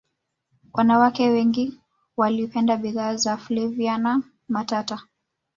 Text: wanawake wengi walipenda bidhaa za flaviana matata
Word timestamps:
wanawake 0.73 1.29
wengi 1.29 1.79
walipenda 2.17 2.77
bidhaa 2.77 3.15
za 3.15 3.37
flaviana 3.37 4.21
matata 4.49 4.99